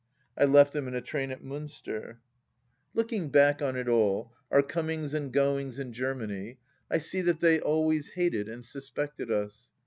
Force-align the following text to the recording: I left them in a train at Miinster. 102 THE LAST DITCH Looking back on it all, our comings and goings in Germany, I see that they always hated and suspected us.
I 0.35 0.45
left 0.45 0.73
them 0.73 0.87
in 0.87 0.95
a 0.95 1.01
train 1.01 1.29
at 1.29 1.43
Miinster. 1.43 1.53
102 1.93 1.93
THE 1.93 1.99
LAST 2.07 2.25
DITCH 2.25 2.95
Looking 2.95 3.29
back 3.29 3.61
on 3.61 3.77
it 3.77 3.87
all, 3.87 4.33
our 4.49 4.63
comings 4.63 5.13
and 5.13 5.31
goings 5.31 5.77
in 5.77 5.93
Germany, 5.93 6.57
I 6.89 6.97
see 6.97 7.21
that 7.21 7.39
they 7.39 7.59
always 7.59 8.09
hated 8.09 8.49
and 8.49 8.65
suspected 8.65 9.29
us. 9.31 9.69